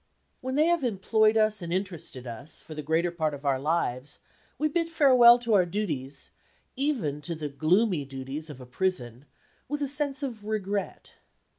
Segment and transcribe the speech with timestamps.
[0.39, 4.19] When they have employed us and interested us, for the greater part of our lives,
[4.57, 6.31] we bid farewell to our duties
[6.75, 9.25] even to the gloomy duties of a prison
[9.69, 11.17] with a sense of regret.